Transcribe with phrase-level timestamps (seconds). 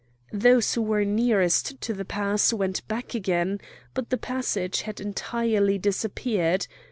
[0.33, 3.61] Those who were nearest to the pass went back again,
[3.93, 6.65] but the passage had entirely disappeared.